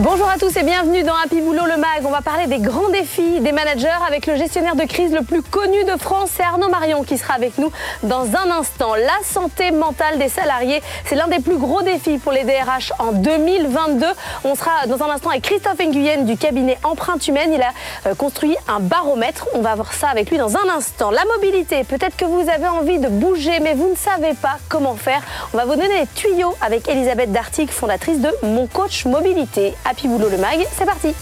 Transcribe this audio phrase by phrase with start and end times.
[0.00, 2.00] Bonjour à tous et bienvenue dans Happy Boulot le Mag.
[2.06, 5.42] On va parler des grands défis des managers avec le gestionnaire de crise le plus
[5.42, 7.70] connu de France, c'est Arnaud Marion qui sera avec nous
[8.02, 8.94] dans un instant.
[8.94, 13.12] La santé mentale des salariés, c'est l'un des plus gros défis pour les DRH en
[13.12, 14.06] 2022.
[14.44, 17.52] On sera dans un instant avec Christophe Nguyen du cabinet Empreinte Humaine.
[17.52, 17.72] Il a
[18.06, 19.46] euh, construit un baromètre.
[19.52, 21.10] On va voir ça avec lui dans un instant.
[21.10, 24.94] La mobilité, peut-être que vous avez envie de bouger mais vous ne savez pas comment
[24.94, 25.20] faire.
[25.52, 29.74] On va vous donner des tuyaux avec Elisabeth Dartig, fondatrice de Mon Coach Mobilité.
[29.84, 31.14] Happy Boulot le Mag, c'est parti.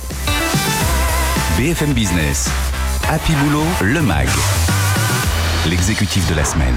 [1.56, 2.48] BFM Business,
[3.08, 4.28] Happy Boulot le Mag,
[5.66, 6.76] l'exécutif de la semaine.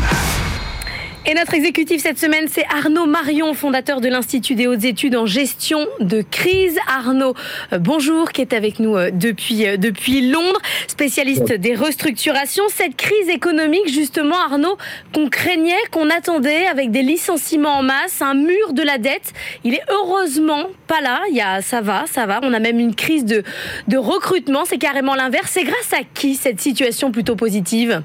[1.26, 5.26] Et notre exécutif cette semaine, c'est Arnaud Marion, fondateur de l'Institut des hautes études en
[5.26, 6.78] gestion de crise.
[6.86, 7.34] Arnaud,
[7.72, 12.66] euh, bonjour, qui est avec nous euh, depuis, euh, depuis Londres, spécialiste des restructurations.
[12.68, 14.78] Cette crise économique, justement, Arnaud,
[15.14, 19.32] qu'on craignait, qu'on attendait avec des licenciements en masse, un mur de la dette,
[19.64, 21.22] il est heureusement pas là.
[21.30, 22.42] Il y a, ça va, ça va.
[22.44, 23.44] On a même une crise de,
[23.88, 24.66] de recrutement.
[24.66, 25.52] C'est carrément l'inverse.
[25.54, 28.04] C'est grâce à qui cette situation plutôt positive?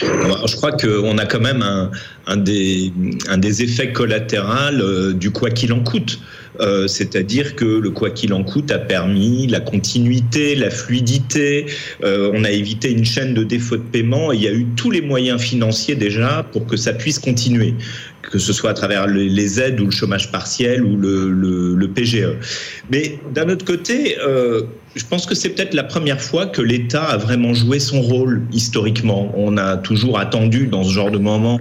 [0.00, 1.64] Je crois qu'on a quand même
[2.26, 6.20] un, des, effets collatéraux euh, du quoi qu'il en coûte.
[6.60, 11.66] Euh, c'est-à-dire que le quoi qu'il en coûte a permis la continuité, la fluidité.
[12.04, 14.66] Euh, on a évité une chaîne de défaut de paiement et il y a eu
[14.76, 17.74] tous les moyens financiers déjà pour que ça puisse continuer
[18.22, 22.38] que ce soit à travers les aides ou le chômage partiel ou le, PGE.
[22.90, 24.16] Mais d'un autre côté,
[24.94, 28.42] je pense que c'est peut-être la première fois que l'État a vraiment joué son rôle
[28.52, 29.32] historiquement.
[29.36, 31.60] On a toujours attendu dans ce genre de moment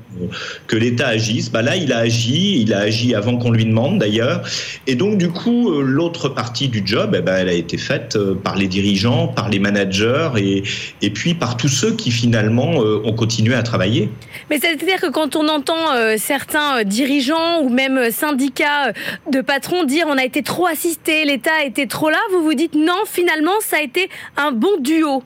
[0.68, 1.52] que l'État agisse.
[1.52, 4.44] Bah là, il a agi, il a agi avant qu'on lui demande d'ailleurs.
[4.86, 8.16] Et donc, du coup, euh, l'autre partie du job, eh ben, elle a été faite
[8.16, 10.64] euh, par les dirigeants, par les managers et,
[11.02, 14.10] et puis par tous ceux qui finalement euh, ont continué à travailler.
[14.52, 15.74] Mais c'est-à-dire que quand on entend
[16.18, 18.94] certains dirigeants ou même syndicats
[19.32, 22.54] de patrons dire on a été trop assisté, l'État a été trop là, vous vous
[22.54, 25.24] dites non, finalement, finalement, ça a été un bon duo.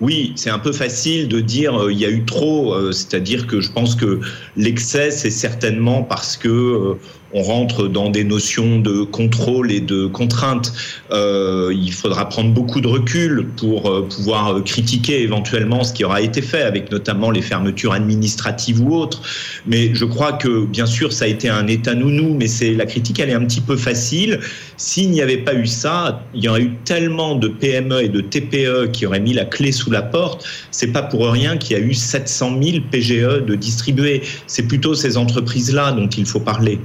[0.00, 3.46] Oui, c'est un peu facile de dire euh, il y a eu trop, euh, c'est-à-dire
[3.46, 4.20] que je pense que
[4.56, 6.94] l'excès, c'est certainement parce que euh,
[7.34, 10.72] on rentre dans des notions de contrôle et de contrainte.
[11.10, 16.20] Euh, il faudra prendre beaucoup de recul pour euh, pouvoir critiquer éventuellement ce qui aura
[16.20, 19.20] été fait, avec notamment les fermetures administratives ou autres.
[19.66, 22.86] Mais je crois que, bien sûr, ça a été un état nounou, mais c'est la
[22.86, 24.38] critique, elle est un petit peu facile.
[24.76, 28.20] S'il n'y avait pas eu ça, il y aurait eu tellement de PME et de
[28.20, 30.46] TPE qui auraient mis la clé sous la porte.
[30.70, 34.22] C'est pas pour rien qu'il y a eu 700 000 PGE de distribués.
[34.46, 36.78] C'est plutôt ces entreprises-là dont il faut parler.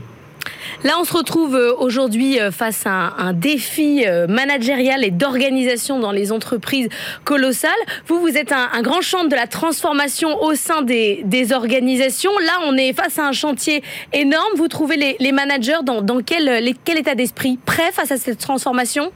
[0.85, 5.99] Là, on se retrouve euh, aujourd'hui euh, face à un, défi euh, managérial et d'organisation
[5.99, 6.87] dans les entreprises
[7.25, 7.71] colossales.
[8.07, 12.31] Vous, vous êtes un, grand champ de la transformation au sein des, organisations.
[12.45, 14.53] Là, on est face à un chantier énorme.
[14.55, 19.11] Vous trouvez les, managers dans, quel, quel état d'esprit Prêts face à cette transformation?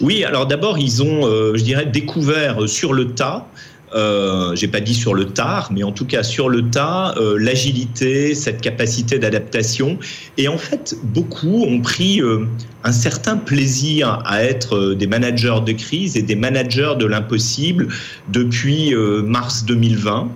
[0.00, 3.46] Oui, alors d'abord, ils ont, je dirais, découvert sur le tas
[3.94, 7.36] euh, j'ai pas dit sur le tard, mais en tout cas sur le tas, euh,
[7.38, 9.98] l'agilité, cette capacité d'adaptation.
[10.38, 12.46] Et en fait, beaucoup ont pris euh,
[12.84, 17.88] un certain plaisir à être euh, des managers de crise et des managers de l'impossible
[18.28, 18.94] depuis
[19.24, 20.28] mars 2020.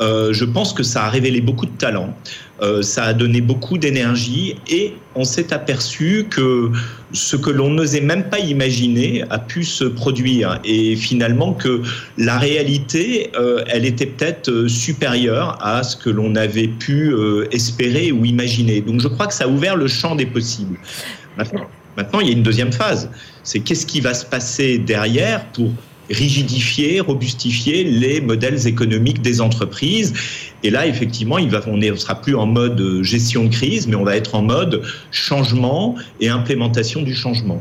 [0.00, 2.14] je pense que ça a révélé beaucoup de talent.
[2.82, 6.70] Ça a donné beaucoup d'énergie et on s'est aperçu que
[7.12, 11.82] ce que l'on n'osait même pas imaginer a pu se produire et finalement que
[12.16, 17.46] la réalité, euh, elle était peut-être euh, supérieure à ce que l'on avait pu euh,
[17.52, 18.80] espérer ou imaginer.
[18.80, 20.78] Donc je crois que ça a ouvert le champ des possibles.
[21.36, 21.66] Maintenant,
[21.96, 23.10] maintenant il y a une deuxième phase.
[23.42, 25.70] C'est qu'est-ce qui va se passer derrière pour
[26.10, 30.12] rigidifier, robustifier les modèles économiques des entreprises.
[30.62, 33.96] Et là, effectivement, il va, on ne sera plus en mode gestion de crise, mais
[33.96, 37.60] on va être en mode changement et implémentation du changement.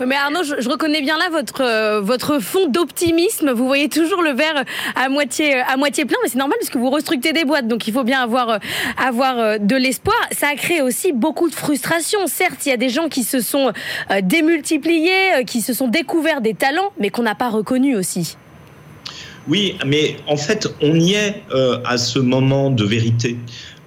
[0.00, 3.50] Oui, mais Arnaud, je, reconnais bien là votre, euh, votre fond d'optimisme.
[3.50, 4.64] Vous voyez toujours le verre
[4.94, 7.92] à moitié, à moitié plein, mais c'est normal puisque vous restructurez des boîtes, donc il
[7.92, 8.58] faut bien avoir, euh,
[8.96, 10.16] avoir euh, de l'espoir.
[10.30, 12.20] Ça a créé aussi beaucoup de frustration.
[12.26, 13.72] Certes, il y a des gens qui se sont
[14.22, 18.36] démultipliés, qui se sont découverts des talents, mais qu'on n'a pas reconnus aussi.
[19.48, 21.42] Oui, mais en fait, on y est
[21.84, 23.36] à ce moment de vérité.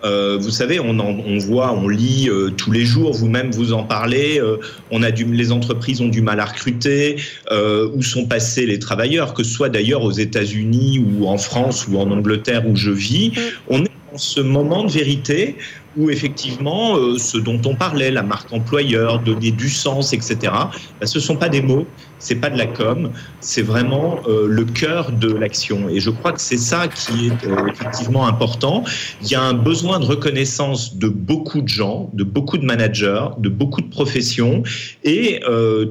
[0.03, 3.83] Euh, vous savez, on, on, voit, on lit euh, tous les jours, vous-même vous en
[3.83, 4.39] parlez.
[4.39, 4.57] Euh,
[4.89, 7.17] on a du, les entreprises ont du mal à recruter.
[7.51, 11.97] où sont passés les travailleurs, que ce soit d'ailleurs aux États-Unis ou en France ou
[11.97, 13.31] en Angleterre où je vis.
[13.69, 15.55] On est dans ce moment de vérité
[15.97, 21.05] où effectivement, euh, ce dont on parlait, la marque employeur, donner du sens, etc., bah,
[21.05, 21.85] ce ne sont pas des mots,
[22.21, 25.89] c'est pas de la com, c'est vraiment euh, le cœur de l'action.
[25.89, 28.83] Et je crois que c'est ça qui est euh, effectivement important.
[29.21, 33.25] Il y a un besoin de reconnaissance de beaucoup de gens, de beaucoup de managers,
[33.39, 34.63] de beaucoup de professions
[35.03, 35.41] et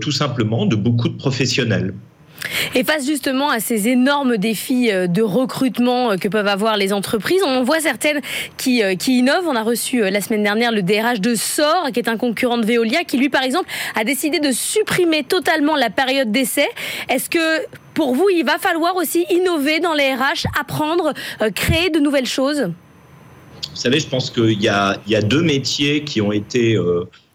[0.00, 1.92] tout simplement de beaucoup de professionnels.
[2.74, 6.92] Et face justement à ces énormes défis euh, de recrutement euh, que peuvent avoir les
[6.92, 8.20] entreprises, on voit certaines
[8.56, 9.46] qui, euh, qui innovent.
[9.48, 12.66] On a reçu la semaine dernière le DRH de Sor, qui est un concurrent de
[12.66, 16.68] Veolia, qui lui par exemple a décidé de supprimer totalement la période d'essai.
[17.08, 21.12] Est-ce que pour vous, il va falloir aussi innover dans les RH, apprendre,
[21.54, 22.70] créer de nouvelles choses?
[23.70, 26.78] Vous savez, je pense qu'il y a, y a deux métiers qui ont été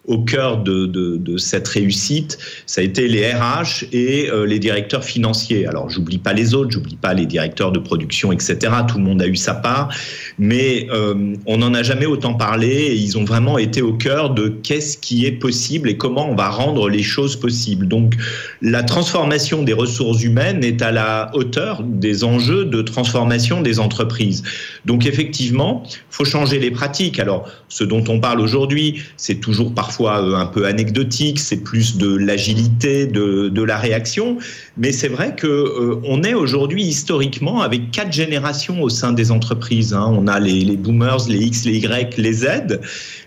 [0.06, 5.66] au cœur de, cette réussite, ça a été les RH et euh, les directeurs financiers.
[5.66, 8.56] Alors, j'oublie pas les autres, j'oublie pas les directeurs de production, etc.
[8.88, 9.92] Tout le monde a eu sa part,
[10.38, 14.30] mais euh, on n'en a jamais autant parlé et ils ont vraiment été au cœur
[14.30, 17.88] de qu'est-ce qui est possible et comment on va rendre les choses possibles.
[17.88, 18.14] Donc,
[18.62, 24.42] la transformation des ressources humaines est à la hauteur des enjeux de transformation des entreprises.
[24.84, 27.18] Donc, effectivement, faut changer les pratiques.
[27.18, 31.96] Alors, ce dont on parle aujourd'hui, c'est toujours parfois euh, un peu anecdotique, c'est plus
[31.96, 34.38] de l'agilité, de, la réaction.
[34.76, 39.30] Mais c'est vrai que euh, on est aujourd'hui historiquement avec quatre générations au sein des
[39.30, 39.92] entreprises.
[39.92, 40.14] Hein.
[40.16, 42.80] On a les, boomers, les X, les Y, les Z.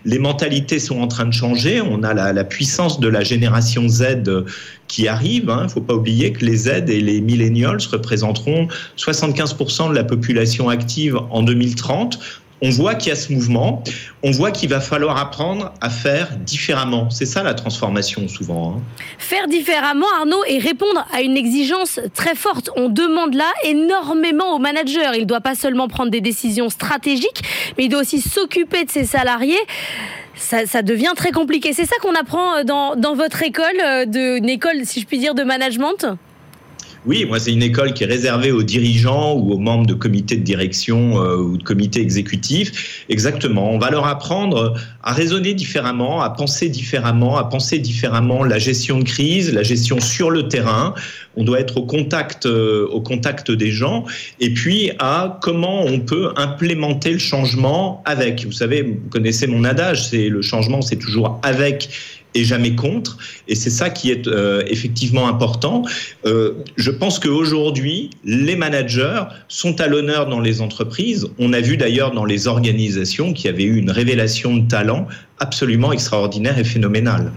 [0.04, 1.80] Les mentalités sont en train de changer.
[1.80, 4.44] On a la, puissance de la génération Z
[4.88, 5.44] qui arrive.
[5.44, 5.64] Il hein.
[5.64, 10.68] ne faut pas oublier que les Z et les millennials représenteront 75% de la population
[10.68, 12.18] active en 2030
[12.62, 13.82] on voit qu'il y a ce mouvement,
[14.22, 17.10] on voit qu'il va falloir apprendre à faire différemment.
[17.10, 18.76] C'est ça la transformation souvent.
[18.76, 18.82] Hein.
[19.18, 22.70] Faire différemment, Arnaud, et répondre à une exigence très forte.
[22.76, 25.14] On demande là énormément au manager.
[25.14, 27.42] Il ne doit pas seulement prendre des décisions stratégiques,
[27.78, 29.60] mais il doit aussi s'occuper de ses salariés.
[30.34, 31.74] Ça, devient très compliqué.
[31.74, 35.18] C'est ça qu'on apprend euh, dans, votre école, euh, de, une école, si je puis
[35.18, 36.06] dire, de management?
[37.06, 40.36] Oui, moi, c'est une école qui est réservée aux dirigeants ou aux membres de comités
[40.36, 43.04] de direction euh, ou de comités exécutifs.
[43.08, 43.72] Exactement.
[43.72, 48.98] On va leur apprendre à raisonner différemment, à penser différemment, à penser différemment la gestion
[48.98, 50.94] de crise, la gestion sur le terrain.
[51.36, 54.04] On doit être au contact, euh, au contact des gens.
[54.38, 58.44] Et puis, à comment on peut implémenter le changement avec.
[58.44, 61.88] Vous savez, vous connaissez mon adage, c'est le changement, c'est toujours avec
[62.34, 63.18] et jamais contre.
[63.48, 65.82] Et c'est ça qui est euh, effectivement important.
[66.24, 71.28] Euh, je pense qu'aujourd'hui, les managers sont à l'honneur dans les entreprises.
[71.38, 75.06] On a vu d'ailleurs dans les organisations qu'il y avait eu une révélation de talent
[75.38, 77.32] absolument extraordinaire et phénoménale.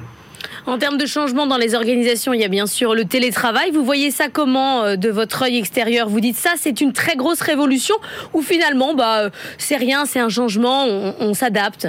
[0.66, 3.72] En termes de changement dans les organisations, il y a bien sûr le télétravail.
[3.72, 6.08] Vous voyez ça comment euh, de votre œil extérieur?
[6.08, 7.96] Vous dites ça, c'est une très grosse révolution
[8.34, 11.88] ou finalement, bah, c'est rien, c'est un changement, on s'adapte?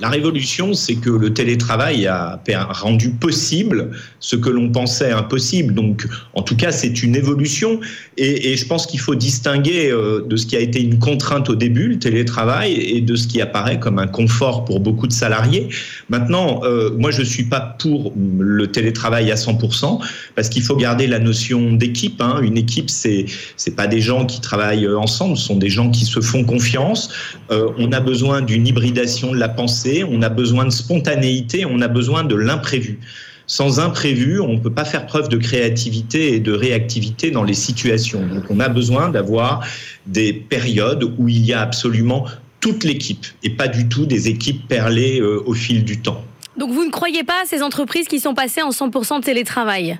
[0.00, 2.40] La révolution, c'est que le télétravail a
[2.70, 5.74] rendu possible ce que l'on pensait impossible.
[5.74, 7.80] Donc, en tout cas, c'est une évolution.
[8.16, 11.54] Et, je pense qu'il faut distinguer euh, de ce qui a été une contrainte au
[11.54, 15.68] début, le télétravail, et de ce qui apparaît comme un confort pour beaucoup de salariés.
[16.08, 20.00] Maintenant, euh, moi, je ne suis pas pour le télétravail à 100%,
[20.34, 22.20] parce qu'il faut garder la notion d'équipe.
[22.20, 22.40] Hein.
[22.42, 26.04] Une équipe, c'est c'est pas des gens qui travaillent ensemble, ce sont des gens qui
[26.04, 27.10] se font confiance.
[27.50, 31.80] Euh, on a besoin d'une hybridation de la pensée on a besoin de spontanéité, on
[31.80, 32.98] a besoin de l'imprévu.
[33.46, 37.54] Sans imprévu, on ne peut pas faire preuve de créativité et de réactivité dans les
[37.54, 38.26] situations.
[38.26, 39.66] Donc on a besoin d'avoir
[40.06, 42.26] des périodes où il y a absolument
[42.60, 46.22] toute l'équipe et pas du tout des équipes perlées euh, au fil du temps.
[46.56, 49.98] Donc vous ne croyez pas à ces entreprises qui sont passées en 100% de télétravail?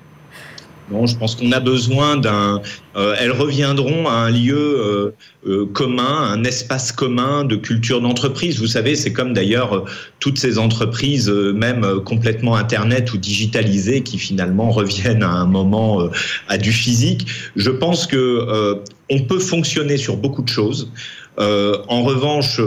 [0.91, 2.61] Non, je pense qu'on a besoin d'un.
[2.95, 5.11] Euh, elles reviendront à un lieu euh,
[5.47, 8.59] euh, commun, un espace commun de culture d'entreprise.
[8.59, 9.85] Vous savez, c'est comme d'ailleurs
[10.19, 16.09] toutes ces entreprises, même complètement internet ou digitalisées, qui finalement reviennent à un moment
[16.49, 17.27] à du physique.
[17.55, 20.91] Je pense que on peut fonctionner sur beaucoup de choses.
[21.37, 22.59] en revanche,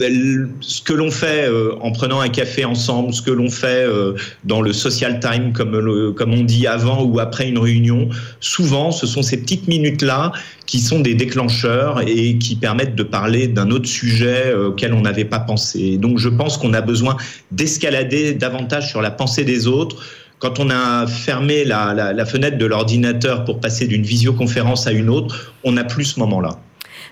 [0.00, 4.14] ce que l'on fait euh, en prenant un café ensemble, ce que l'on fait euh,
[4.42, 8.08] dans le social time, comme, comme on dit avant ou après une réunion,
[8.40, 10.32] souvent ce sont ces petites minutes-là
[10.66, 15.02] qui sont des déclencheurs et qui permettent de parler d'un autre sujet euh, auquel on
[15.02, 15.96] n'avait pas pensé.
[15.96, 17.16] Donc je pense qu'on a besoin
[17.52, 20.02] d'escalader davantage sur la pensée des autres.
[20.40, 25.08] Quand on a fermé la, la fenêtre de l'ordinateur pour passer d'une visioconférence à une
[25.08, 26.58] autre, on n'a plus ce moment-là.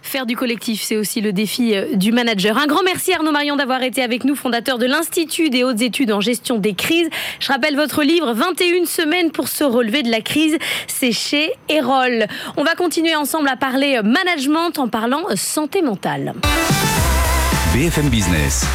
[0.02, 2.58] Faire du collectif, c'est aussi le défi euh, du manager.
[2.58, 6.12] Un grand merci Arnaud Marion d'avoir été avec nous, fondateur de l'Institut des hautes études
[6.12, 7.08] en gestion des crises.
[7.40, 12.26] Je rappelle votre livre 21 semaines pour se relever de la crise, c'est chez Erol.
[12.56, 16.34] On va continuer ensemble à parler management en parlant santé mentale.
[17.72, 18.66] BFM Business,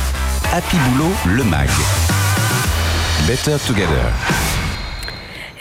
[0.51, 1.69] Happy Boulot, le MAG.
[3.27, 4.56] Better Together.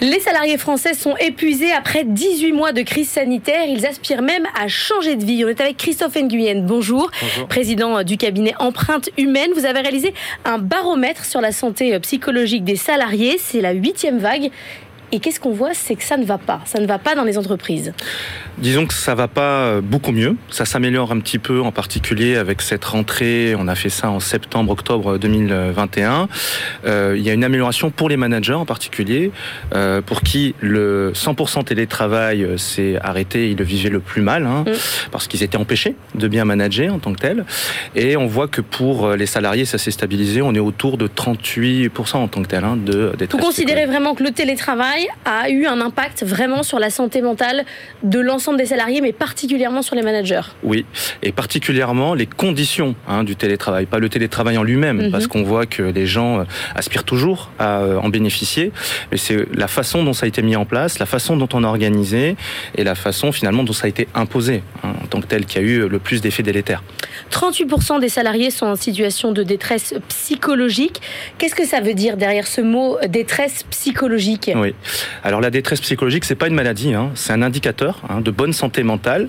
[0.02, 3.64] Les salariés français sont épuisés après 18 mois de crise sanitaire.
[3.66, 5.42] Ils aspirent même à changer de vie.
[5.42, 6.66] On est avec Christophe Nguyen.
[6.66, 7.10] Bonjour.
[7.22, 7.48] Bonjour.
[7.48, 9.52] Président du cabinet Empreinte Humaine.
[9.54, 10.12] Vous avez réalisé
[10.44, 13.36] un baromètre sur la santé psychologique des salariés.
[13.38, 14.50] C'est la huitième vague.
[15.12, 16.60] Et qu'est-ce qu'on voit C'est que ça ne va pas.
[16.64, 17.92] Ça ne va pas dans les entreprises.
[18.58, 20.34] Disons que ça va pas euh, beaucoup mieux.
[20.50, 23.54] Ça s'améliore un petit peu, en particulier avec cette rentrée.
[23.56, 26.28] On a fait ça en septembre-octobre 2021.
[26.86, 29.30] Euh, il y a une amélioration pour les managers en particulier,
[29.74, 33.50] euh, pour qui le 100% télétravail s'est arrêté.
[33.50, 34.72] Ils le vivaient le plus mal, hein, mm.
[35.12, 37.44] parce qu'ils étaient empêchés de bien manager en tant que tel.
[37.94, 40.42] Et on voit que pour les salariés, ça s'est stabilisé.
[40.42, 44.24] On est autour de 38% en tant que tel hein, de Vous considérez vraiment que
[44.24, 47.64] le télétravail a eu un impact vraiment sur la santé mentale
[48.02, 50.42] de l'ensemble des salariés, mais particulièrement sur les managers.
[50.62, 50.84] Oui,
[51.22, 55.10] et particulièrement les conditions hein, du télétravail, pas le télétravail en lui-même, mhm.
[55.10, 58.72] parce qu'on voit que les gens euh, aspirent toujours à euh, en bénéficier,
[59.10, 61.64] mais c'est la façon dont ça a été mis en place, la façon dont on
[61.64, 62.36] a organisé,
[62.74, 65.58] et la façon finalement dont ça a été imposé, hein, en tant que tel, qui
[65.58, 66.82] a eu le plus d'effets délétères.
[67.30, 71.00] 38% des salariés sont en situation de détresse psychologique.
[71.38, 74.50] Qu'est-ce que ça veut dire derrière ce mot détresse psychologique?
[74.54, 74.74] Oui,
[75.22, 77.10] alors la détresse psychologique, c'est pas une maladie, hein.
[77.14, 79.28] c'est un indicateur de bonne santé mentale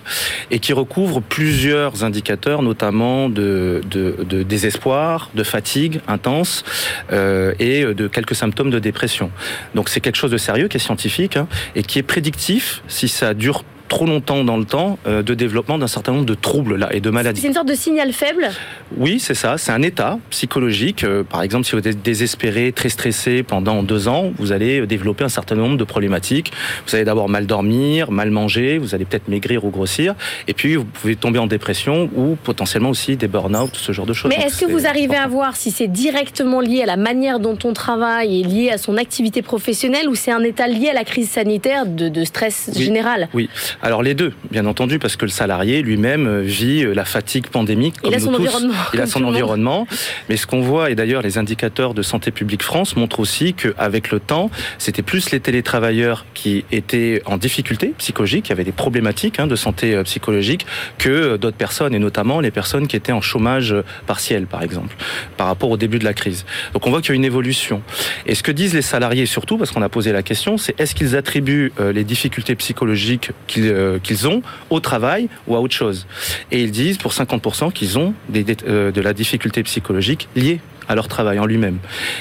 [0.52, 6.64] et qui recouvre plusieurs indicateurs, notamment de, de, désespoir, de fatigue intense
[7.12, 9.32] euh, et de quelques symptômes de dépression.
[9.76, 13.08] Donc c'est quelque chose de sérieux qui est scientifique hein, et qui est prédictif si
[13.08, 16.76] ça dure trop longtemps dans le temps euh, de développement d'un certain nombre de troubles
[16.76, 17.42] là et de maladies.
[17.42, 18.50] C'est une sorte de signal faible
[18.98, 19.58] Oui, c'est ça.
[19.58, 21.04] C'est un état psychologique.
[21.04, 25.24] Euh, par exemple, si vous êtes désespéré, très stressé pendant deux ans, vous allez développer
[25.24, 26.52] un certain nombre de problématiques.
[26.86, 30.16] Vous allez d'abord mal dormir, mal manger, vous allez peut-être maigrir ou grossir,
[30.48, 34.14] et puis vous pouvez tomber en dépression ou potentiellement aussi des burn-out, ce genre de
[34.14, 34.32] choses.
[34.36, 37.58] Mais est-ce que vous arrivez à voir si c'est directement lié à la manière dont
[37.64, 41.04] on travaille et lié à son activité professionnelle ou c'est un état lié à la
[41.04, 43.30] crise sanitaire de, stress général?
[43.34, 43.50] Oui.
[43.82, 47.48] Alors les deux, bien entendu, parce que le salarié lui-même euh, vit euh, la fatigue
[47.48, 48.02] pandémique.
[48.02, 48.74] Comme il a son environnement.
[48.94, 49.88] Il a son environnement.
[50.30, 54.10] Mais ce qu'on voit, et d'ailleurs les indicateurs de Santé publique France montrent aussi qu'avec
[54.10, 59.40] le temps, c'était plus les télétravailleurs qui étaient en difficulté psychologique, qui avaient des problématiques
[59.40, 60.66] hein, de santé euh, psychologique,
[60.98, 63.76] que d'autres personnes, et notamment les personnes qui étaient en chômage
[64.08, 64.96] partiel, par exemple,
[65.38, 66.46] par rapport au début de la crise.
[66.74, 67.84] Donc on voit qu'il y a une évolution.
[68.26, 70.96] Et ce que disent les salariés surtout, parce qu'on a posé la question, c'est est-ce
[70.96, 76.08] qu'ils attribuent les difficultés psychologiques qu'ils euh, qu'ils ont au travail ou à autre chose.
[76.52, 81.08] Et ils disent pour 50% qu'ils ont euh, de la difficulté psychologique liée à leur
[81.08, 81.80] travail en lui-même.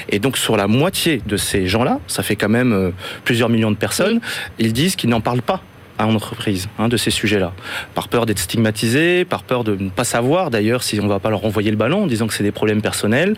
[0.09, 2.91] Et donc sur la moitié de ces gens-là, ça fait quand même euh,
[3.23, 4.19] plusieurs millions de personnes,
[4.59, 5.61] ils disent qu'ils n'en parlent pas
[5.97, 7.53] à l'entreprise hein, de ces sujets-là.
[7.95, 11.29] Par peur d'être stigmatisé, par peur de ne pas savoir d'ailleurs si on va pas
[11.29, 13.35] leur renvoyer le ballon en disant que c'est des problèmes personnels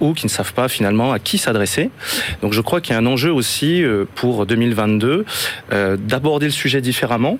[0.00, 1.90] ou qui ne savent pas finalement à qui s'adresser.
[2.42, 5.24] Donc je crois qu'il y a un enjeu aussi euh, pour 2022
[5.72, 7.38] euh, d'aborder le sujet différemment.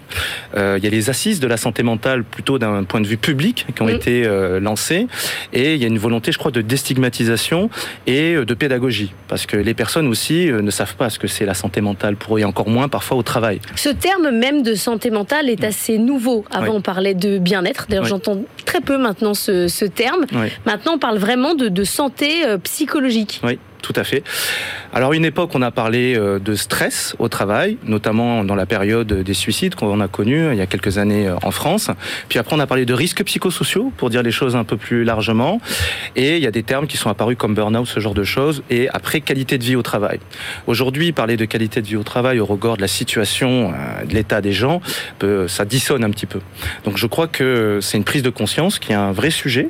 [0.57, 3.17] Euh, il y a les assises de la santé mentale plutôt d'un point de vue
[3.17, 5.07] public qui ont été euh, lancées
[5.53, 7.71] et il y a une volonté, je crois, de déstigmatisation
[8.07, 11.55] et de pédagogie parce que les personnes aussi ne savent pas ce que c'est la
[11.55, 13.61] santé mentale pour eux et encore moins parfois au travail.
[13.77, 16.45] Ce terme même de santé mentale est assez nouveau.
[16.51, 17.87] Avant, on parlait de bien-être.
[17.89, 20.27] D'ailleurs, j'entends très peu maintenant ce, terme.
[20.67, 23.41] Maintenant, on parle vraiment de, santé euh, psychologique.
[23.43, 24.23] Oui, tout à fait.
[24.93, 29.13] Alors, une époque, on a parlé euh, de stress au travail, notamment dans la période
[29.13, 31.91] des suicides qu'on a connus il y a quelques années euh, en France.
[32.29, 35.05] Puis après, on a parlé de risques psychosociaux, pour dire les choses un peu plus
[35.05, 35.61] largement.
[36.17, 38.65] Et il y a des termes qui sont apparus comme burn-out, ce genre de choses.
[38.69, 40.19] Et après, qualité de vie au travail.
[40.67, 44.13] Aujourd'hui, parler de qualité de vie au travail au regard de la situation, euh, de
[44.13, 44.81] l'état des gens,
[45.47, 46.41] ça dissonne un petit peu.
[46.85, 49.69] Donc, je crois que c'est une prise de conscience qui est un vrai sujet,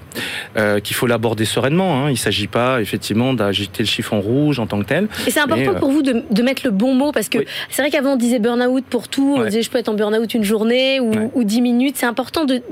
[0.82, 1.96] qu'il faut l'aborder sereinement.
[1.96, 2.08] Hein.
[2.08, 5.08] Il ne s'agit pas, effectivement, d'agiter le chiffon rouge en tant que tel.
[5.26, 7.38] Et c'est important pour vous de, mettre le bon mot parce que
[7.68, 10.32] c'est vrai qu'avant on disait burn-out pour tout, on disait je peux être en burn-out
[10.34, 11.96] une journée ou, dix minutes.
[11.96, 12.62] C'est important de,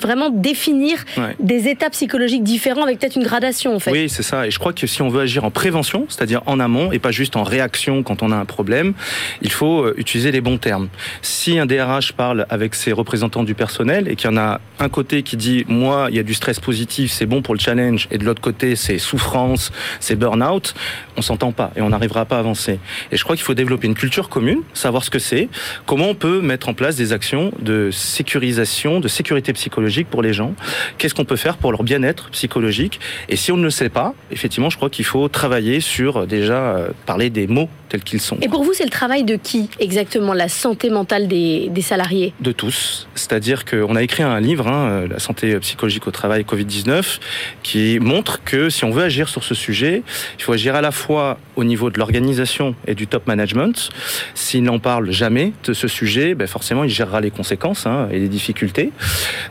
[0.00, 1.04] vraiment définir
[1.40, 3.90] des états psychologiques différents avec peut-être une gradation en fait.
[3.90, 4.46] Oui, c'est ça.
[4.46, 7.10] Et je crois que si on veut agir en prévention, c'est-à-dire en amont et pas
[7.10, 8.94] juste en réaction quand on a un problème,
[9.42, 10.88] il faut euh, utiliser les bons termes.
[11.22, 14.88] Si un DRH parle avec ses représentants du personnel et qu'il y en a un
[14.88, 18.08] côté qui dit moi il y a du stress positif, c'est bon pour le challenge,
[18.10, 20.74] et de l'autre côté c'est souffrance, c'est burn-out,
[21.16, 22.78] on s'entend pas et on n'arrivera pas à avancer.
[23.12, 25.48] Et je crois qu'il faut développer une culture commune, savoir ce que c'est,
[25.86, 30.32] comment on peut mettre en place des actions de sécurisation, de sécurité psychologique pour les
[30.32, 30.54] gens,
[30.98, 33.00] qu'est-ce qu'on peut faire pour leur bien-être psychologique.
[33.28, 36.58] Et si on ne le sait pas, effectivement, je crois qu'il faut travailler sur déjà
[36.58, 38.36] euh, parler des mots tels qu'ils sont.
[38.42, 42.34] Et pour vous, c'est le travail de qui exactement, la santé mentale des, salariés?
[42.40, 43.08] De tous.
[43.14, 47.18] C'est-à-dire qu'on a écrit un livre, hein, euh, La santé psychologique au travail Covid-19,
[47.62, 50.02] qui montre que si on veut agir sur ce sujet,
[50.38, 53.90] il faut agir à la fois au niveau de l'organisation et du top management.
[54.34, 58.18] S'il n'en parle jamais de ce sujet, ben forcément, il gérera les conséquences hein, et
[58.18, 58.90] les difficultés.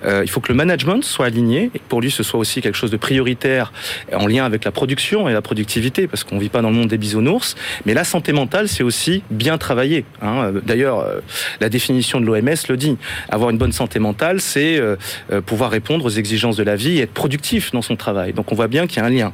[0.06, 2.62] Euh, il faut que le management soit aligné et que pour lui, ce soit aussi
[2.62, 3.72] quelque chose de prioritaire
[4.14, 6.76] en lien avec la production et la productivité, parce qu'on ne vit pas dans le
[6.76, 7.56] monde des bisounours.
[7.86, 10.06] Mais la santé mentale, c'est aussi bien travailler.
[10.22, 10.52] Hein.
[10.66, 11.20] D'ailleurs, euh,
[11.62, 12.98] la définition de l'OMS le dit.
[13.30, 14.96] Avoir une bonne santé mentale, c'est euh,
[15.46, 18.34] pouvoir répondre aux exigences de la vie et être productif dans son travail.
[18.34, 19.34] Donc on voit bien qu'il y a un lien.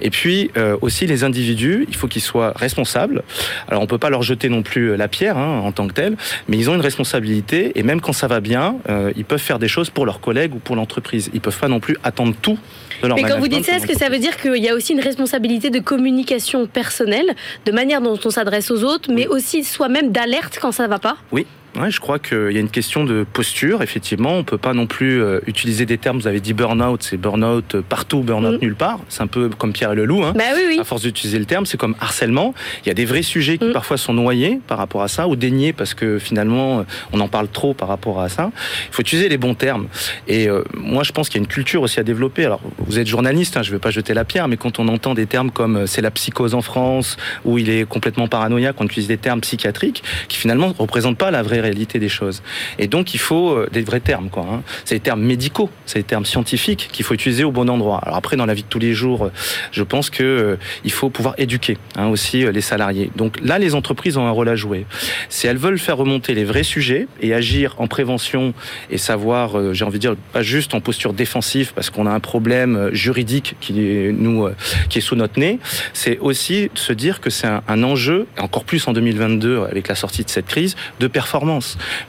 [0.00, 3.22] Et puis aussi les individus, il faut qu'ils soient responsables.
[3.68, 6.16] Alors on peut pas leur jeter non plus la pierre hein, en tant que tel,
[6.48, 9.58] mais ils ont une responsabilité et même quand ça va bien, euh, ils peuvent faire
[9.58, 11.30] des choses pour leurs collègues ou pour l'entreprise.
[11.32, 12.58] Ils peuvent pas non plus attendre tout
[13.02, 14.74] de leur Mais quand vous dites ça, est-ce que ça veut dire qu'il y a
[14.74, 19.64] aussi une responsabilité de communication personnelle, de manière dont on s'adresse aux autres, mais aussi
[19.64, 21.16] soi-même d'alerte quand ça va pas?
[21.32, 21.46] Oui,
[21.78, 24.34] Ouais, je crois qu'il y a une question de posture, effectivement.
[24.34, 27.76] On peut pas non plus euh, utiliser des termes, vous avez dit burn-out, c'est burn-out
[27.88, 28.64] partout, burn-out mm.
[28.64, 28.98] nulle part.
[29.08, 30.24] C'est un peu comme Pierre et le loup.
[30.24, 30.32] Hein.
[30.34, 30.78] Bah oui, oui.
[30.80, 32.52] À force d'utiliser le terme, c'est comme harcèlement.
[32.84, 33.72] Il y a des vrais sujets qui mm.
[33.72, 36.82] parfois sont noyés par rapport à ça, ou déniés parce que finalement, euh,
[37.12, 38.50] on en parle trop par rapport à ça.
[38.88, 39.86] Il faut utiliser les bons termes.
[40.26, 42.44] Et euh, moi, je pense qu'il y a une culture aussi à développer.
[42.44, 44.88] Alors, vous êtes journaliste, hein, je ne vais pas jeter la pierre, mais quand on
[44.88, 48.86] entend des termes comme c'est la psychose en France, ou il est complètement paranoïaque, on
[48.86, 52.42] utilise des termes psychiatriques qui finalement ne représentent pas la vraie réalité des choses.
[52.78, 54.46] Et donc, il faut euh, des vrais termes, quoi.
[54.50, 54.62] Hein.
[54.84, 58.00] C'est des termes médicaux, c'est des termes scientifiques qu'il faut utiliser au bon endroit.
[58.02, 59.32] Alors après, dans la vie de tous les jours, euh,
[59.70, 63.10] je pense que euh, il faut pouvoir éduquer hein, aussi les salariés.
[63.16, 64.86] Donc là, les entreprises ont un rôle à jouer.
[65.28, 68.54] Si elles veulent faire remonter les vrais sujets et agir en prévention
[68.90, 72.20] et savoir, j'ai envie de dire, pas juste en posture défensive parce qu'on a un
[72.20, 74.48] problème juridique qui est, nous,
[74.88, 75.58] qui est sous notre nez,
[75.92, 79.94] c'est aussi se dire que c'est un, un enjeu, encore plus en 2022 avec la
[79.94, 81.57] sortie de cette crise, de performance.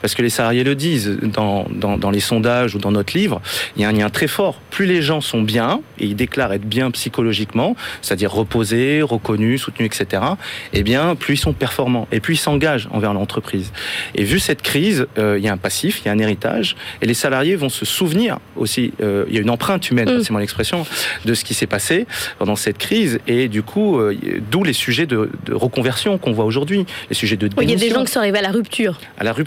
[0.00, 3.40] Parce que les salariés le disent dans, dans, les sondages ou dans notre livre,
[3.76, 4.60] il y a un lien très fort.
[4.70, 9.90] Plus les gens sont bien, et ils déclarent être bien psychologiquement, c'est-à-dire reposés, reconnus, soutenus,
[9.92, 10.22] etc.,
[10.72, 13.72] eh bien, plus ils sont performants et plus ils s'engagent envers l'entreprise.
[14.14, 16.76] Et vu cette crise, euh, il y a un passif, il y a un héritage,
[17.02, 20.22] et les salariés vont se souvenir aussi, euh, il y a une empreinte humaine, mm.
[20.22, 20.86] c'est mon expression,
[21.24, 22.06] de ce qui s'est passé
[22.38, 24.16] pendant cette crise, et du coup, euh,
[24.50, 27.90] d'où les sujets de, reconversion qu'on voit aujourd'hui, les sujets de Il y a des
[27.90, 28.98] gens qui sont arrivés à la rupture.
[29.18, 29.39] À la rupture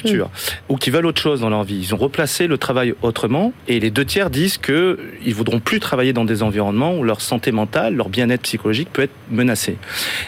[0.70, 1.80] ou qui veulent autre chose dans leur vie.
[1.80, 5.80] Ils ont replacé le travail autrement et les deux tiers disent qu'ils ne voudront plus
[5.80, 9.78] travailler dans des environnements où leur santé mentale, leur bien-être psychologique peut être menacé.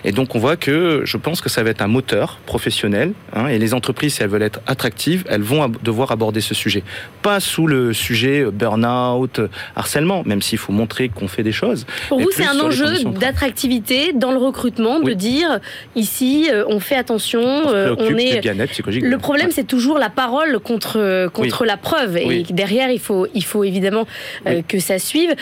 [0.03, 3.47] Et donc on voit que je pense que ça va être un moteur professionnel hein,
[3.47, 6.83] et les entreprises, si elles veulent être attractives, elles vont devoir aborder ce sujet.
[7.21, 9.41] Pas sous le sujet burn-out,
[9.75, 11.85] harcèlement, même s'il faut montrer qu'on fait des choses.
[12.09, 15.59] Pour vous, c'est un enjeu d'attractivité dans le recrutement, de dire
[15.95, 18.39] ici, euh, on fait attention, on, euh, on est...
[18.39, 19.03] bien-être psychologique.
[19.03, 22.17] Le problème, c'est toujours la parole contre, contre la preuve.
[22.17, 24.07] Et derrière, il faut, il faut évidemment
[24.47, 25.35] euh, que ça suive.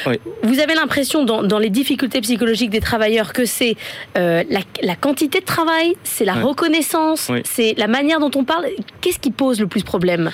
[0.43, 3.75] Vous avez l'impression, dans, dans, les difficultés psychologiques des travailleurs, que c'est
[4.17, 8.65] euh, la, la, quantité de travail, c'est la reconnaissance, c'est la manière dont on parle.
[9.01, 10.31] Qu'est-ce qui pose le plus problème?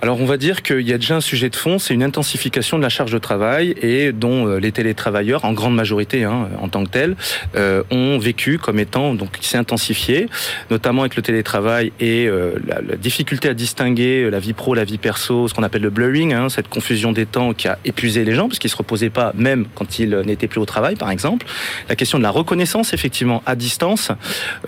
[0.00, 2.78] Alors on va dire qu'il y a déjà un sujet de fond, c'est une intensification
[2.78, 6.68] de la charge de travail et dont euh, les télétravailleurs, en grande majorité hein, en
[6.68, 7.16] tant que tels,
[7.56, 10.28] euh, ont vécu comme étant donc qui s'est intensifié,
[10.70, 14.84] notamment avec le télétravail et euh, la, la, difficulté à distinguer la vie pro, la
[14.84, 18.24] vie perso, ce qu'on appelle le blurring, hein, cette confusion des temps qui a épuisé
[18.24, 21.10] les gens parce qu'ils se reposaient pas même quand ils n'étaient plus au travail, par
[21.10, 21.44] exemple.
[21.88, 24.12] La question de la reconnaissance, effectivement, à distance,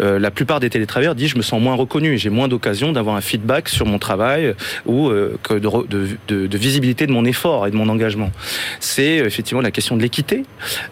[0.00, 3.14] euh, la plupart des télétravailleurs disent je me sens moins reconnu, j'ai moins d'occasion d'avoir
[3.14, 4.54] un feedback sur mon travail
[4.86, 8.30] ou euh, que de, de, de, de, visibilité de mon effort et de mon engagement.
[8.80, 10.44] C'est euh, effectivement la question de l'équité.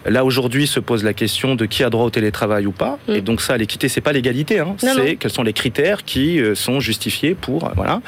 [0.05, 2.97] Là aujourd'hui se pose la question de qui a droit au télétravail ou pas.
[3.07, 3.13] Mm.
[3.13, 4.59] Et donc ça, l'équité, c'est pas l'égalité.
[4.59, 4.75] Hein.
[4.77, 8.01] C'est quels sont les critères qui euh, sont justifiés pour voilà.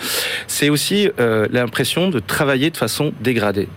[0.48, 3.68] C'est aussi euh, l'impression de travailler de façon dégradée.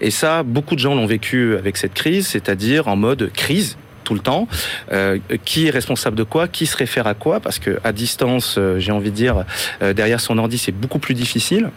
[0.00, 4.14] Et ça, beaucoup de gens l'ont vécu avec cette crise, c'est-à-dire en mode crise tout
[4.14, 4.48] le temps.
[4.92, 8.56] Euh, qui est responsable de quoi Qui se réfère à quoi Parce que à distance,
[8.58, 9.44] euh, j'ai envie de dire,
[9.82, 11.70] euh, derrière son ordi, c'est beaucoup plus difficile.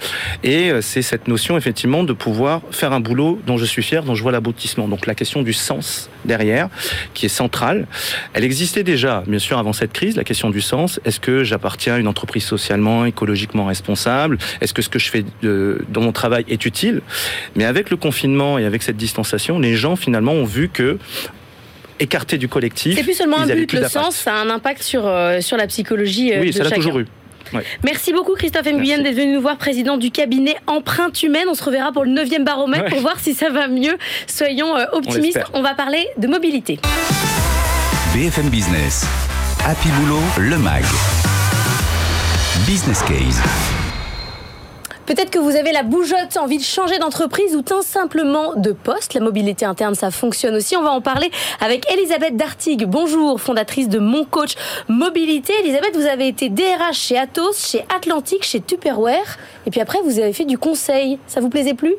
[0.44, 4.04] Et euh, c'est cette notion, effectivement, de pouvoir faire un boulot dont je suis fier,
[4.04, 4.88] dont je vois l'aboutissement.
[4.88, 6.70] Donc la question du sens derrière,
[7.14, 7.88] qui est centrale.
[8.34, 11.00] Elle existait déjà, bien sûr, avant cette crise, la question du sens.
[11.06, 14.38] Est-ce que j'appartiens à une entreprise socialement, écologiquement responsable?
[14.62, 17.02] Est-ce que ce que je fais de, dans mon travail est utile?
[17.56, 20.98] Mais avec le confinement et avec cette distanciation, les gens, finalement, ont vu que
[22.00, 22.96] écartés du collectif.
[22.96, 25.68] C'est plus seulement un but, le sens, ça a un impact sur, euh, sur la
[25.68, 26.34] psychologie.
[26.34, 27.06] Euh, oui, ça l'a toujours eu.
[27.54, 27.64] Ouais.
[27.84, 31.46] Merci beaucoup Christophe Nguyen d'être venu nous voir, président du cabinet Empreinte Humaine.
[31.48, 32.90] On se reverra pour le 9e baromètre ouais.
[32.90, 33.98] pour voir si ça va mieux.
[34.28, 35.44] Soyons euh, optimistes.
[35.54, 36.80] On, On, va parler de mobilité.
[38.16, 39.06] BFM Business,
[39.64, 40.84] Happy Boulot, le MAG.
[42.66, 43.85] Business Case.
[45.06, 49.13] Peut-être que vous avez la bougeotte, envie de changer d'entreprise ou tout simplement de poste.
[49.13, 50.76] La mobilité interne, ça fonctionne aussi.
[50.76, 51.30] On va en parler
[51.62, 52.86] avec Elisabeth Dartigue.
[52.88, 54.56] Bonjour, fondatrice de Mon Coach
[54.88, 55.54] Mobilité.
[55.63, 59.38] Elisabeth, vous avez été DRH chez Atos, chez Atlantique, chez Tupperware.
[59.68, 61.20] Et puis après, vous avez fait du conseil.
[61.28, 61.94] Ça vous plaisait plus?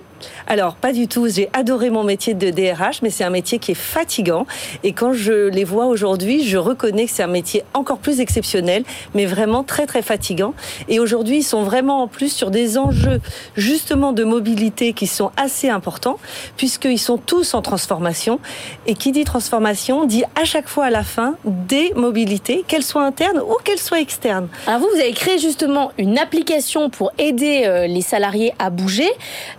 [0.46, 1.28] Alors, pas du tout.
[1.28, 4.46] J'ai adoré mon métier de DRH, mais c'est un métier qui est fatigant.
[4.84, 8.84] Et quand je les vois aujourd'hui, je reconnais que c'est un métier encore plus exceptionnel,
[9.14, 10.54] mais vraiment très, très fatigant.
[10.88, 13.20] Et aujourd'hui, ils sont vraiment en plus sur des enjeux,
[13.56, 16.18] justement, de mobilité qui sont assez importants,
[16.56, 18.38] puisqu'ils sont tous en transformation.
[18.86, 23.04] Et qui dit transformation dit à chaque fois à la fin des mobilités, qu'elles soient
[23.04, 24.48] internes ou qu'elles soient externes.
[24.66, 29.08] Alors vous, vous avez créé justement une application pour aider les salariés à bouger.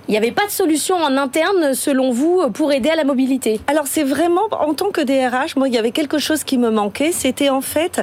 [0.08, 3.60] Il n'y avait pas de solution en interne, selon vous, pour aider à la mobilité?
[3.68, 6.70] Alors c'est vraiment, en tant que DRH, moi, il y avait quelque chose qui me
[6.70, 8.02] manquait, c'était en fait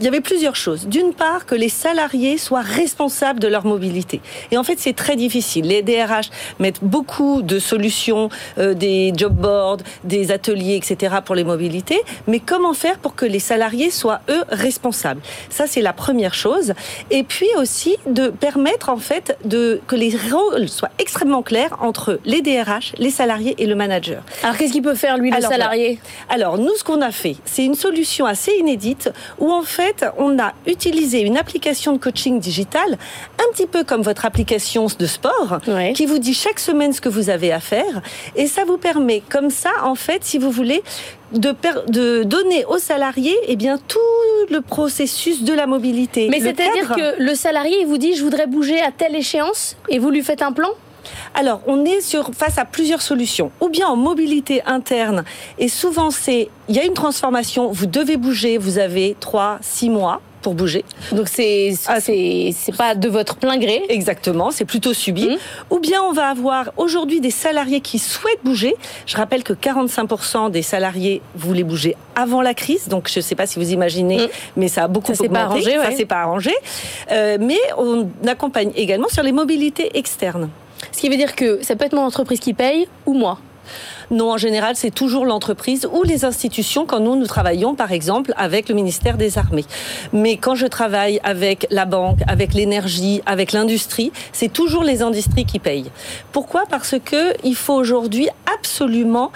[0.00, 0.86] il y avait plusieurs choses.
[0.86, 4.22] D'une part, que les salariés soient responsables de leur mobilité.
[4.50, 5.66] Et en fait, c'est très difficile.
[5.66, 11.16] Les DRH mettent beaucoup de solutions, euh, des job boards, des ateliers, etc.
[11.24, 12.00] pour les mobilités.
[12.26, 15.20] Mais comment faire pour que les salariés soient, eux, responsables?
[15.50, 16.72] Ça, c'est la première chose.
[17.10, 22.20] Et puis aussi, de permettre, en fait, de, que les rôles soient extrêmement clairs entre
[22.24, 24.22] les DRH, les salariés et le manager.
[24.42, 26.00] Alors, qu'est-ce qu'il peut faire, lui, le alors, salarié?
[26.30, 30.38] Alors, nous, ce qu'on a fait, c'est une solution assez inédite où, en fait, on
[30.38, 32.98] a utilisé une application de coaching digital,
[33.38, 35.92] un petit peu comme votre application de sport, ouais.
[35.92, 38.02] qui vous dit chaque semaine ce que vous avez à faire.
[38.36, 40.82] Et ça vous permet, comme ça, en fait, si vous voulez,
[41.32, 41.54] de,
[41.88, 43.98] de, donner aux salariés eh bien, tout
[44.50, 46.28] le processus de la mobilité.
[46.30, 49.98] Mais c'est-à-dire que le salarié il vous dit je voudrais bouger à telle échéance et
[49.98, 50.70] vous lui faites un plan?
[51.34, 53.50] Alors, on est sur, face à plusieurs solutions.
[53.60, 55.24] Ou bien en mobilité interne,
[55.58, 59.90] et souvent c'est, il y a une transformation, vous devez bouger, vous avez 3, 6
[59.90, 60.84] mois pour bouger.
[61.12, 63.82] Donc c'est ah, c'est pas de votre plein gré.
[63.88, 65.28] Exactement, c'est plutôt subi.
[65.28, 65.36] Mmh.
[65.70, 68.74] Ou bien on va avoir aujourd'hui des salariés qui souhaitent bouger.
[69.06, 73.34] Je rappelle que 45% des salariés voulaient bouger avant la crise, donc je ne sais
[73.34, 74.30] pas si vous imaginez, mmh.
[74.56, 75.34] mais ça a beaucoup ça augmenté.
[75.34, 75.84] Pas arrangé, ouais.
[75.84, 76.52] Ça s'est pas arrangé.
[77.10, 80.48] Euh, mais on accompagne également sur les mobilités externes.
[80.92, 83.38] Ce qui veut dire que ça peut être mon entreprise qui paye ou moi.
[84.10, 88.32] Non, en général, c'est toujours l'entreprise ou les institutions quand nous, nous travaillons, par exemple,
[88.36, 89.64] avec le ministère des Armées.
[90.12, 95.44] Mais quand je travaille avec la banque, avec l'énergie, avec l'industrie, c'est toujours les industries
[95.44, 95.90] qui payent.
[96.32, 96.64] Pourquoi?
[96.68, 99.30] Parce que il faut aujourd'hui absolument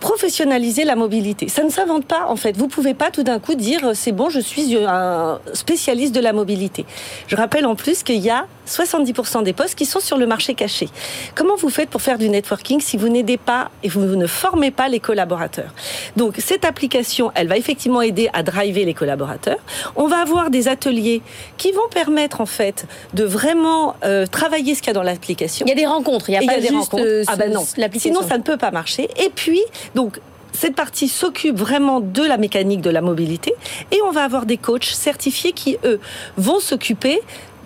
[0.00, 1.48] professionnaliser la mobilité.
[1.48, 2.56] Ça ne s'invente pas en fait.
[2.56, 6.32] Vous pouvez pas tout d'un coup dire c'est bon, je suis un spécialiste de la
[6.32, 6.86] mobilité.
[7.26, 10.54] Je rappelle en plus qu'il y a 70% des postes qui sont sur le marché
[10.54, 10.88] caché.
[11.34, 14.70] Comment vous faites pour faire du networking si vous n'aidez pas et vous ne formez
[14.70, 15.72] pas les collaborateurs?
[16.16, 19.58] Donc cette application, elle va effectivement aider à driver les collaborateurs.
[19.96, 21.22] On va avoir des ateliers
[21.56, 25.66] qui vont permettre en fait de vraiment euh, travailler ce qu'il y a dans l'application.
[25.66, 27.02] Il y a des rencontres, il n'y a, pas y a des rencontres.
[27.04, 27.66] euh, ah ben non.
[27.96, 29.08] Sinon ça ne peut pas marcher.
[29.24, 29.60] Et puis
[29.94, 30.20] donc
[30.58, 33.54] cette partie s'occupe vraiment de la mécanique de la mobilité
[33.92, 36.00] et on va avoir des coachs certifiés qui, eux,
[36.36, 37.20] vont s'occuper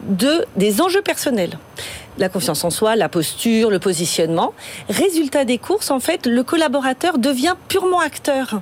[0.07, 1.59] de, des enjeux personnels.
[2.19, 4.53] La confiance en soi, la posture, le positionnement.
[4.89, 8.61] Résultat des courses, en fait, le collaborateur devient purement acteur.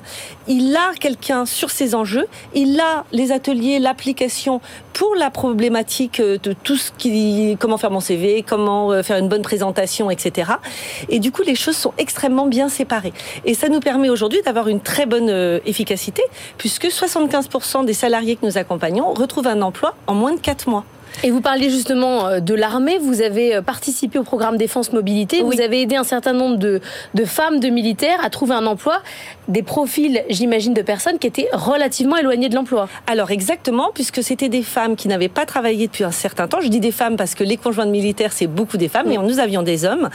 [0.49, 4.61] Il a quelqu'un sur ses enjeux, il a les ateliers, l'application
[4.93, 9.29] pour la problématique de tout ce qui, comment faire mon CV, comment euh, faire une
[9.29, 10.53] bonne présentation, etc.
[11.09, 13.13] Et du coup, les choses sont extrêmement bien séparées.
[13.45, 16.23] Et ça nous permet aujourd'hui d'avoir une très bonne euh, efficacité,
[16.59, 20.85] puisque 75% des salariés que nous accompagnons retrouvent un emploi en moins de 4 mois.
[21.23, 25.43] Et vous parliez justement euh, de l'armée, vous avez euh, participé au programme Défense Mobilité,
[25.43, 26.81] vous avez aidé un certain nombre de,
[27.15, 29.03] de, femmes, de militaires à trouver un emploi,
[29.49, 32.89] des profils, j'imagine, de personnes qui étaient relativement éloignées de l'emploi.
[33.07, 36.61] Alors exactement, puisque c'était des femmes qui n'avaient pas travaillé depuis un certain temps.
[36.61, 39.17] Je dis des femmes parce que les conjoints de militaires, c'est beaucoup des femmes, mais
[39.17, 40.09] nous avions des hommes.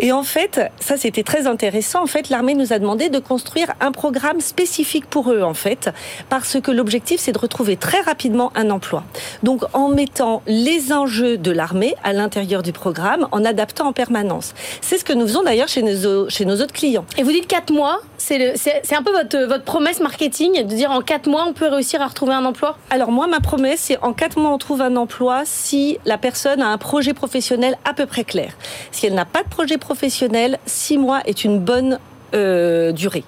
[0.00, 2.02] Et en fait, ça c'était très intéressant.
[2.02, 5.90] En fait, l'armée nous a demandé de construire un programme spécifique pour eux, en fait,
[6.28, 9.02] parce que l'objectif c'est de retrouver très rapidement un emploi.
[9.42, 14.54] Donc, en mettant les enjeux de l'armée à l'intérieur du programme, en adaptant en permanence.
[14.80, 17.04] C'est ce que nous faisons d'ailleurs chez nos, chez nos autres clients.
[17.16, 18.54] Et vous dites quatre mois, c'est
[18.92, 22.06] un peu votre, votre promesse marketing de dire en quatre mois on peut réussir à
[22.06, 22.78] retrouver un emploi?
[22.90, 26.62] Alors moi, ma promesse c'est en quatre mois on trouve un emploi si la personne
[26.62, 28.52] a un projet professionnel à peu près clair.
[28.92, 31.98] Si elle n'a pas de projet professionnel professionnel, six mois est une bonne
[32.34, 33.24] euh, durée.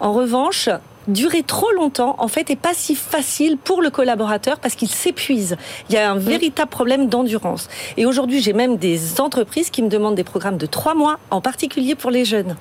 [0.00, 0.68] En revanche,
[1.08, 5.56] durer trop longtemps, en fait, est pas si facile pour le collaborateur parce qu'il s'épuise.
[5.88, 7.70] Il y a un véritable problème d'endurance.
[7.96, 11.40] Et aujourd'hui, j'ai même des entreprises qui me demandent des programmes de trois mois, en
[11.40, 12.54] particulier pour les jeunes,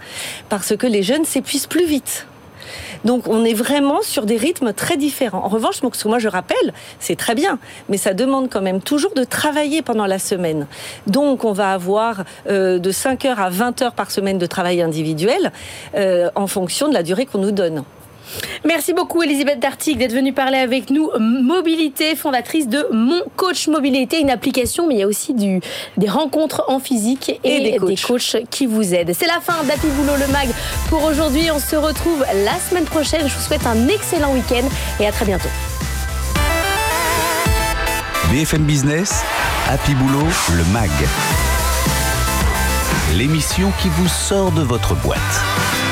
[0.47, 2.27] parce que les jeunes s'épuisent plus vite.
[3.05, 5.43] Donc on est vraiment sur des rythmes très différents.
[5.45, 7.59] En revanche, moi je rappelle, c'est très bien,
[7.89, 10.67] mais ça demande quand même toujours de travailler pendant la semaine.
[11.07, 14.81] Donc on va avoir euh, de 5 heures à 20 heures par semaine de travail
[14.81, 15.51] individuel
[15.95, 17.83] euh, en fonction de la durée qu'on nous donne.
[18.65, 21.10] Merci beaucoup Elisabeth Dartig d'être venue parler avec nous.
[21.19, 25.60] Mobilité, fondatrice de Mon Coach Mobilité, une application, mais il y a aussi du,
[25.98, 28.38] des rencontres en physique et, des, coachs.
[28.50, 29.13] qui vous aident.
[29.17, 30.50] C'est la fin d'Happy Boulot le Mag
[30.89, 31.52] pour aujourd'hui.
[31.52, 33.28] On se retrouve la semaine prochaine.
[33.28, 34.67] Je vous souhaite un excellent week-end
[35.00, 35.50] et à très bientôt.
[38.32, 39.24] BFM Business,
[39.69, 40.89] Happy Boulot le Mag.
[43.15, 45.83] L'émission qui vous sort de votre boîte.